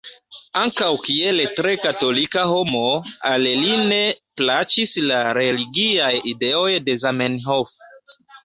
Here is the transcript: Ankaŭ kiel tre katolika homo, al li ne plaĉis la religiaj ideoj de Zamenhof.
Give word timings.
Ankaŭ 0.59 0.87
kiel 1.03 1.41
tre 1.59 1.73
katolika 1.83 2.45
homo, 2.53 2.81
al 3.33 3.47
li 3.65 3.75
ne 3.93 4.01
plaĉis 4.41 4.97
la 5.13 5.21
religiaj 5.41 6.11
ideoj 6.35 6.69
de 6.89 7.01
Zamenhof. 7.07 7.89